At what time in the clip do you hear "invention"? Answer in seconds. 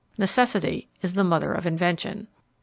1.67-2.25